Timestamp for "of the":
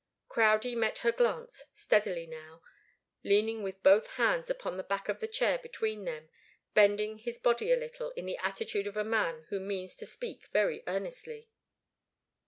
5.07-5.27